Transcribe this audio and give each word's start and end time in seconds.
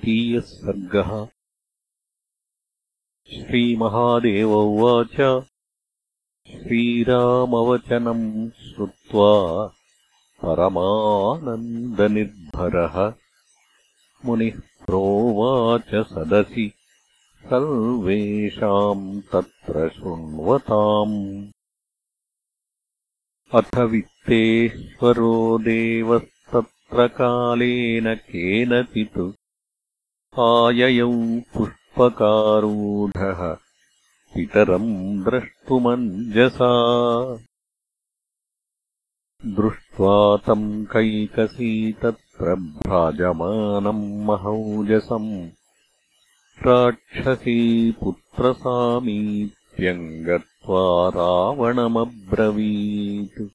द्वितीयः 0.00 0.40
सर्गः 0.40 1.28
श्रीमहादेव 3.26 4.52
उवाच। 4.52 5.44
श्रीरामवचनम् 6.48 8.50
श्रुत्वा 8.50 9.72
परमानन्दनिर्भरः। 10.42 13.14
मुनिः 14.24 14.60
प्रोवाच 14.60 15.88
सदसि। 15.88 16.72
सर्वेषाम् 17.44 19.22
तत्र 19.32 19.88
शृण्वताम्। 19.88 21.48
अथ 23.54 23.78
वित्तेश्वरो 23.78 25.58
देवस्तत्र 25.58 27.08
कालेन 27.08 28.14
केनचित् 28.14 29.39
आययौ 30.38 31.40
पुष्पकारूढः 31.54 33.56
पितरम् 34.34 35.24
द्रष्टुमञ्जसा। 35.24 36.70
दृष्ट्वा 39.46 40.36
तम् 40.36 40.86
कैकसी 40.86 41.92
तत्र 41.92 42.54
भ्राजमानम् 42.54 44.24
महौजसम् 44.24 45.48
राक्षसी 46.66 47.92
पुत्रसामीप्यम् 47.92 50.24
गत्वा 50.24 51.08
रावणमब्रवीत्। 51.08 53.48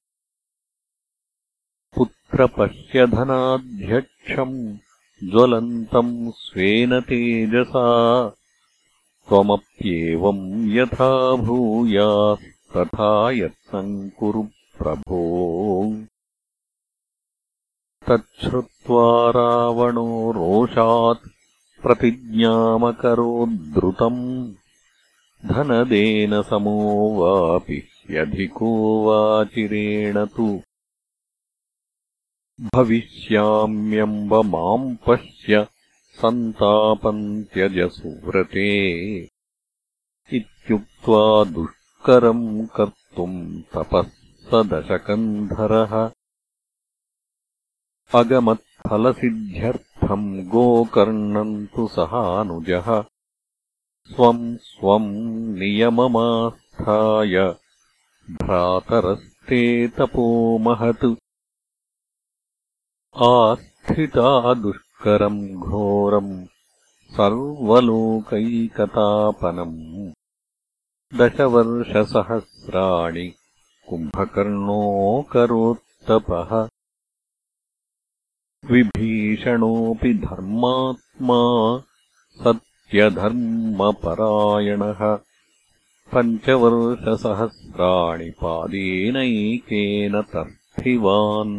पुत्रपश्यधनाध्यक्षम् 1.96 4.76
ज्वलन्तम् 5.24 6.30
स्वेन 6.30 7.00
तेजसा 7.00 7.86
त्वमप्येवम् 9.28 10.76
यथा 10.76 11.36
भूयास्तथा 11.36 13.30
यत्नम् 13.30 14.10
कुरु 14.10 14.42
प्रभो। 14.78 15.92
तच्छ्रुत्वा 18.08 19.30
रावणो 19.30 20.32
रोषात् 20.32 21.28
प्रतिज्ञामकरोद्धृतम् 21.82 24.52
धनदेन 25.48 26.42
समो 26.42 26.78
वापि 27.18 27.82
ह्यधिको 28.10 28.70
वाचिरेण 29.04 30.24
तु 30.24 30.60
भविष्याम्यम्ब 32.60 34.34
माम् 34.34 34.96
पश्य 35.06 35.66
सन्तापम् 36.20 37.44
त्यज 37.44 37.90
सुव्रते 37.92 38.68
इत्युक्त्वा 40.32 41.44
दुष्करम् 41.44 42.66
कर्तुम् 42.76 43.62
तपः 43.74 44.08
स 44.46 44.62
दशकन्धरः 44.70 45.92
अगमत्फलसिद्ध्यर्थम् 48.20 50.26
गोकर्णम् 50.54 51.66
तु 51.66 51.86
सहानुजः। 51.88 52.88
स्वम् 54.14 54.56
स्वम् 54.56 55.12
नियममास्थाय 55.58 57.36
भ्रातरस्ते 58.30 59.62
तपोमहत् 59.88 61.06
आस्थिता 63.24 64.30
दुष्करम् 64.62 65.38
घोरम् 65.66 66.32
सर्वलोकैकतापनम् 67.16 69.78
दशवर्षसहस्राणि 71.18 73.24
कुम्भकर्णोऽकरोत्तपः 73.88 76.50
विभीषणोऽपि 78.72 80.12
धर्मात्मा 80.28 81.40
सत्यधर्मपरायणः 82.44 85.02
पञ्चवर्षसहस्राणि 86.14 86.70
पादेनैकेन 88.42 90.14
तर्थिवान् 90.32 91.56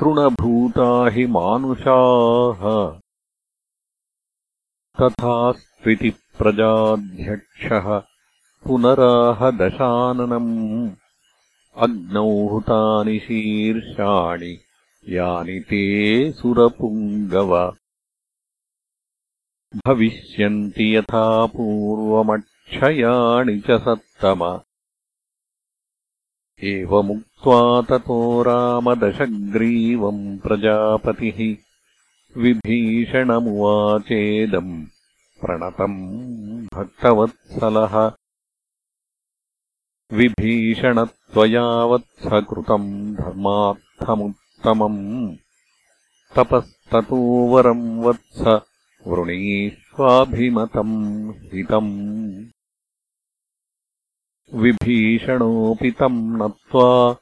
तृणभूता 0.00 0.90
हि 1.14 1.24
मानुषाः 1.36 2.62
तथा 5.00 5.36
प्रजाध्यक्षः 6.38 7.88
पुनराह 8.66 9.40
दशाननम् 9.62 10.54
अग्नौ 11.86 12.30
हुतानि 12.52 13.16
शीर्षाणि 13.26 14.54
यानि 15.08 15.60
ते 15.60 16.32
सुरपुङ्गव। 16.32 17.76
भविष्यन्ति 19.86 20.96
यथा 20.96 21.46
पूर्वमक्षयाणि 21.46 23.60
च 23.60 23.70
सत्तम। 23.70 24.60
एवमुक्त्वा 26.62 27.82
ततो 27.82 28.42
रामदशग्रीवम् 28.42 30.38
प्रजापतिः 30.38 31.56
विभीषणमुवाचेदम् 32.42 34.86
प्रणतम् 35.40 36.66
भक्तवत्सलः। 36.74 38.12
विभीषण 40.12 41.04
त्वया 41.04 41.86
धर्मार्थमुत्तमम् 44.66 45.36
तपस्ततो 46.36 47.46
वरम् 47.46 48.04
वत्स 48.04 48.60
वृणीष्वाभिमतम् 49.06 51.30
हितम्। 51.30 52.44
विभीषणोऽपि 54.54 55.90
तम् 55.90 56.36
नत्वा 56.36 57.16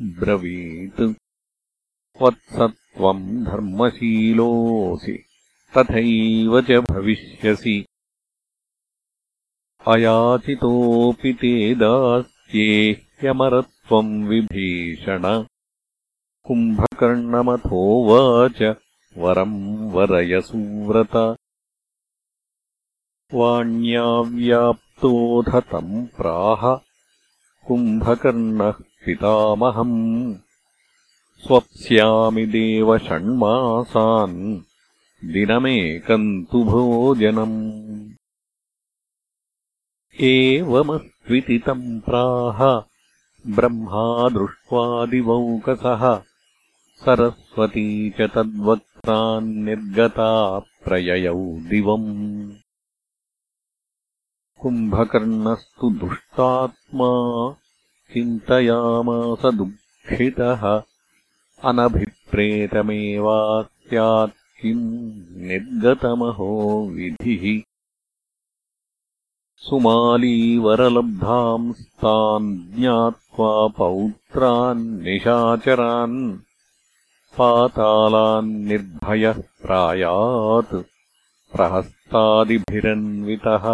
ब्रवीत् 0.00 1.14
वत्स 2.22 2.58
त्वम् 2.58 3.44
धर्मशीलोऽसि 3.44 5.24
तथैव 5.76 6.60
च 6.60 6.70
भविष्यसि। 6.70 7.86
अयाचितोऽपि 9.88 11.32
ते 11.32 11.74
दास्ये 11.74 12.92
ह्यमरत्वम् 12.92 14.28
विभीषण 14.28 15.44
कुम्भकर्णमथोवाच 16.42 18.76
वरम् 19.18 19.92
वरयसुव्रत 19.92 21.36
वाण्याव्याप्तोऽथ 23.34 25.60
तम् 25.60 26.06
प्राह 26.06 26.80
कुम्भकर्णः 27.66 28.70
पितामहम्। 28.70 30.34
स्वप्स्यामि 31.46 32.46
देव 32.46 32.98
षण्मासान् 32.98 34.60
दिनमेकम् 35.24 36.44
तु 36.52 36.64
भोजनम्। 36.64 38.10
एवमस्त्विति 40.20 41.58
तम् 41.58 42.00
प्राह 42.00 42.82
ब्रह्मा 43.54 44.28
दृष्ट्वादिवौकसः 44.28 46.20
सरस्वती 47.04 48.10
च 48.10 48.20
तद्वक्तान्निर्गता 48.20 50.58
प्रययौ 50.58 51.44
दिवम् 51.44 52.61
कुम्भकर्णस्तु 54.62 55.86
दुष्टात्मा 55.90 57.08
चिन्तयामास 58.12 59.42
दुःखितः 59.54 60.62
अनभिप्रेतमेवा 61.68 63.38
स्यात् 63.62 64.40
किम् 64.60 64.84
निर्गतमहो 65.48 66.50
विधिः। 66.94 67.44
सुमालीवरलब्धांस्तान् 69.66 72.50
ज्ञात्वा 72.76 73.52
पौत्रान्निशाचरान् 73.78 76.18
पातालान्निर्भयः 77.38 79.38
प्रायात् 79.62 80.74
प्रहस्तादिभिरन्वितः 81.56 83.66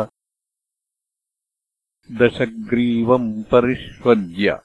दशग्रीवम् 2.12 3.42
परिष्वज्य 3.42 4.58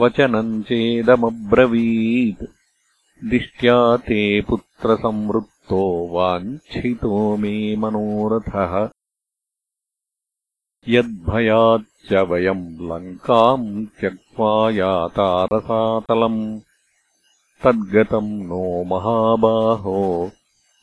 वचनम् 0.00 0.62
चेदमब्रवीत्। 0.62 2.44
दिष्ट्या 3.24 3.96
ते 3.96 4.40
पुत्रसंवृत्तो 4.40 6.08
वाञ्छितो 6.12 7.36
मे 7.36 7.76
मनोरथः। 7.76 8.88
यद्भयाच्च 10.88 12.12
वयम् 12.12 12.78
लङ्काम् 12.80 13.86
त्यक्त्वा 13.86 14.70
यातारसातलम्। 14.70 16.60
तद्गतम् 17.64 18.42
नो 18.42 18.84
महाबाहो 18.84 20.30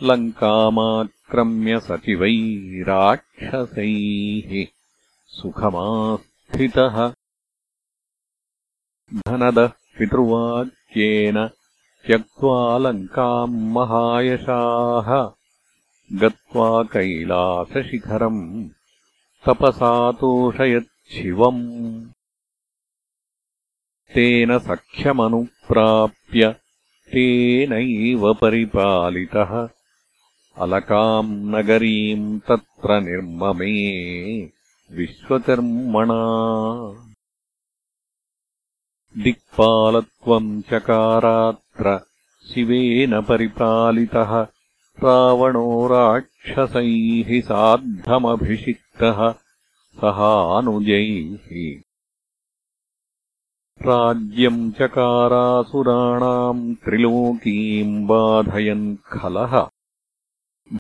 लङ्कामाक्रम्य 0.03 1.79
सचिवै 1.79 2.83
राक्षसैः 2.83 4.65
सुखमास्थितः 5.27 7.13
धनदः 9.13 9.67
पितृवाक्येन 9.67 11.47
त्यक्त्वा 12.07 12.77
लङ्काम् 12.77 13.71
महायशाः। 13.71 15.31
गत्वा 16.19 16.83
कैलासशिखरम् 16.83 18.69
तपसातोषयच्छिवम् 19.45 20.41
तेन 24.13 24.59
सख्यमनुप्राप्य 24.59 26.49
तेनैव 27.11 28.33
परिपालितः। 28.33 29.69
अलकाम् 30.57 31.51
नगरीम् 31.55 32.39
तत्र 32.39 33.01
निर्ममे 33.01 33.75
विश्वकर्मणा 34.91 36.23
दिक्पालत्वम् 39.17 40.61
चकारात्र 40.61 41.99
शिवेन 42.53 43.21
परिपालितः 43.21 44.47
रावणो 45.03 45.87
राक्षसैः 45.87 47.41
सार्धमभिषिक्तः 47.41 49.35
सहानुजैः। 50.01 51.81
राज्यम् 53.81 54.71
चकारासुराणाम् 54.71 56.75
त्रिलोकीम् 56.75 58.07
बाधयन् 58.07 58.97
खलः। 58.97 59.67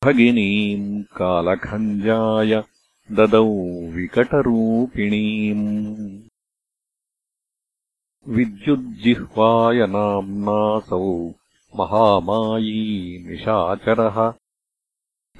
भगिनीम् 0.03 1.03
कालखञ्जाय 1.03 2.63
ददौ 3.11 3.91
विकटरूपिणीम् 3.91 6.26
विद्युज्जिह्वाय 8.29 9.87
नाम्नासौ 9.87 11.31
महामायी 11.75 13.23
निशाचरः। 13.27 14.33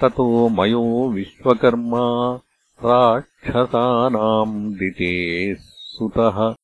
ततो 0.02 0.50
मयो 0.50 1.10
विश्वकर्मा 1.10 2.40
राक्षसानाम् 2.86 4.74
दिते 4.74 5.56
सुतः। 5.60 6.56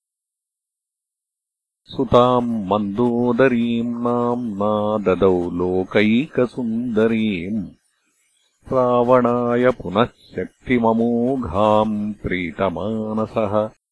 सुताम् 1.86 2.68
मन्दोदरीम् 2.68 4.04
नाम्ना 4.04 4.98
ददौ 4.98 5.50
लोकैकसुन्दरीम् 5.50 7.68
रावणाय 8.74 9.72
पुनः 9.72 10.06
शक्तिममोघाम् 10.06 12.14
प्रीतमानसः 12.14 13.83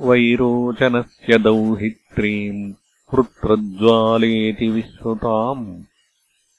वैरोचनस्य 0.00 1.38
दौहित्रीम् 1.38 2.72
पुत्रज्वालेति 3.10 4.68
विश्रुताम् 4.68 5.82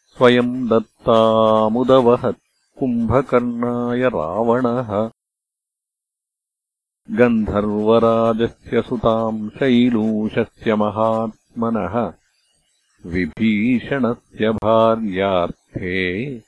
स्वयम् 0.05 0.69
दत्तामुदवहत् 0.69 2.79
कुम्भकर्णाय 2.79 4.01
रावणः। 4.01 5.11
गन्धर्वराजस्य 7.11 8.81
सुताम् 8.81 9.49
शैलूषस्य 9.49 10.75
महात्मनः। 10.75 12.13
विभीषणस्य 13.05 14.49
भार्यार्थे 14.49 16.39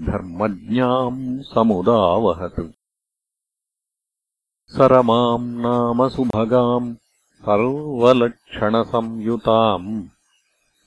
धर्मज्ञाम् 0.00 1.42
समुदावहत् 1.42 2.83
सरमाम् 4.74 5.56
नाम 5.56 6.08
सुभगाम् 6.08 6.94
सर्वलक्षणसंयुताम्। 7.40 10.02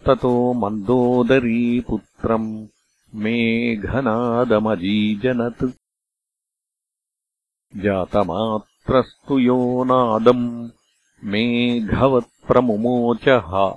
ततो 0.05 0.53
मन्दोदरीपुत्रम् 0.53 2.67
मेघनादमजीजनत्। 3.15 5.71
जातमात्रस्तु 7.75 9.39
यो 9.39 9.83
नादम् 9.83 10.69
मेघवत्प्रमुमोचः। 11.23 13.73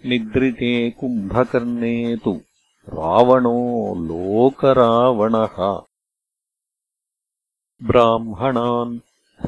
निद्रिते 0.05 0.91
कुम्भकर्णे 0.91 2.17
तु 2.17 2.41
रावणो 2.89 3.95
लोकरावणः 3.95 5.81
ब्राह्मणान् 7.83 8.99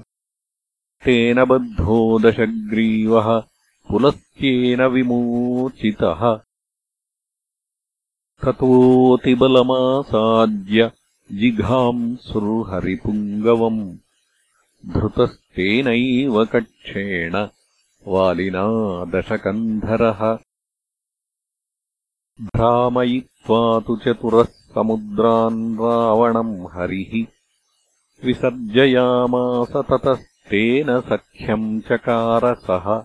तेन 1.04 1.44
बद्धो 1.44 2.18
दशग्रीवः 2.18 3.42
पुलस्त्येन 3.88 4.82
विमोचितः। 4.82 6.40
ततोऽतिबलमासाद्य 8.44 10.92
जिघाम् 11.32 12.16
सुर्हरिपुङ्गवम् 12.16 13.96
धृतस्तेनैव 14.86 16.44
कक्षेण 16.44 17.48
वालिना 18.06 19.04
दशकन्धरः। 19.04 20.38
भ्रामयित्वा 22.40 23.80
तु 23.80 23.96
चतुरः 23.96 24.59
समुद्रान् 24.74 25.74
रावणम् 25.74 26.66
हरिः 26.72 27.26
विसर्जयामास 28.26 29.68
ततस्तेन 29.68 31.00
सख्यम् 31.00 31.80
चकारसः। 31.80 33.04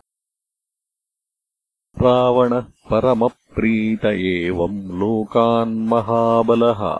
रावणः 2.01 2.61
परमप्रीत 2.61 4.05
एवम् 4.05 4.99
लोकान्महाबलः 4.99 6.99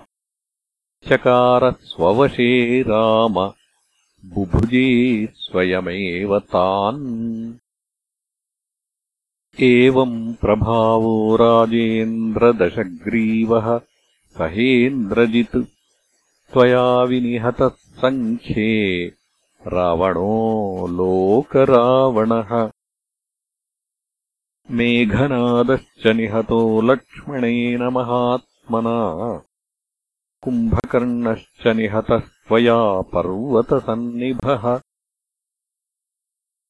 चकारस्ववशे 1.12 2.82
राम 2.82 3.54
बुभुजे 4.26 5.30
स्वयमेव 5.36 6.40
तान्। 6.40 7.54
एवम् 9.60 10.34
प्रभावो 10.34 11.36
राजेन्द्रदशग्रीवः 11.36 13.82
सहेन्द्रजित् 14.38 15.66
त्वया 16.54 17.04
विनिहतः 17.04 17.70
सङ्ख्ये 17.70 19.12
रावणो 19.68 20.88
लोकरावणः। 20.88 22.72
मेघनादश्च 24.72 26.08
निहतो 26.08 26.82
लक्ष्मणेन 26.82 27.84
महात्मना। 27.84 29.42
कुम्भकर्णश्च 30.42 31.68
निहतः 31.68 32.20
त्वया 32.20 33.02
पर्वतसन्निभः। 33.02 34.80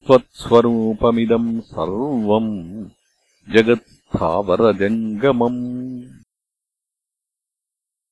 त्वत्स्वरूपमिदम् 0.05 1.49
सर्वम् 1.71 2.53
जगत्स्थावरजङ्गमम् 3.53 5.59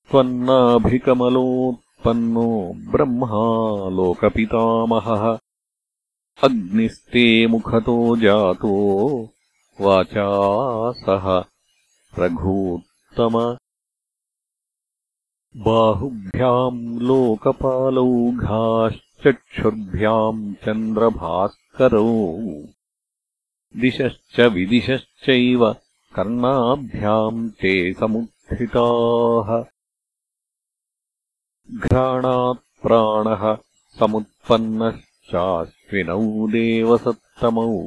त्वन्नाभिकमलोत्पन्नो 0.10 2.48
ब्रह्मा 2.92 3.42
लोकपितामहः 3.98 5.24
अग्निस्ते 6.48 7.26
मुखतो 7.54 7.98
जातो 8.24 8.74
वाचा 9.82 10.30
सह 11.04 11.26
रघूत्तम। 12.20 13.36
बाहुभ्याम् 15.66 16.82
लोकपालौघाश्चक्षुर्भ्याम् 19.26 20.54
चन्द्रभास्करौ। 20.54 22.44
दिशश्च 23.78 24.40
विदिशश्चैव 24.40 25.76
कर्णाभ्याम् 26.16 27.50
ते 27.50 27.94
समुत्थिताः 27.94 29.64
घ्राणात् 31.80 32.82
प्राणः 32.82 33.58
समुत्पन्नश्चाश्विनौ 34.00 36.48
देवसत्तमौ। 36.48 37.80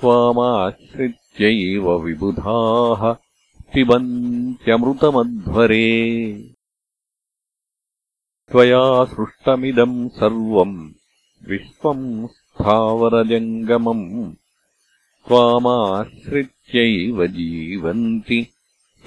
त्वामाश्रित्यैव 0.00 1.98
विबुधाः 1.98 3.31
पिबन्त्यमृतमध्वरे 3.74 5.88
त्वया 8.50 9.04
सृष्टमिदम् 9.04 10.08
सर्वम् 10.08 10.90
विश्वम् 11.48 12.28
स्थावरजङ्गमम्। 12.28 14.34
त्वामाश्रित्यैव 15.28 17.26
जीवन्ति 17.26 18.46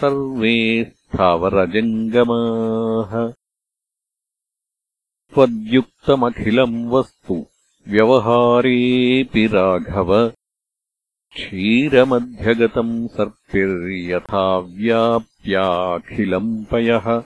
सर्वे 0.01 0.83
स्थावरजङ्गमाः। 0.83 3.33
त्वद्युक्तमखिलम् 5.33 6.89
वस्तु 6.89 7.45
व्यवहारेऽपि 7.87 9.47
राघव 9.47 10.31
क्षीरमध्यगतम् 11.35 13.07
सर्पिर्यथा 13.07 14.57
व्याप्याखिलम् 14.57 16.65
पयः 16.65 17.23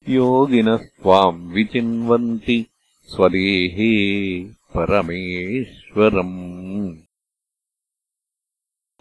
योगिनस्त्वाम् 0.10 1.52
विचिन्वन्ति 1.52 2.66
स्वदेहे 3.06 4.50
परमेश्वरम्। 4.50 6.98